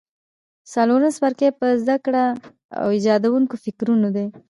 [0.73, 2.23] څلورم څپرکی په زده کړه
[2.81, 4.25] او ایجادوونکو فکرونو دی.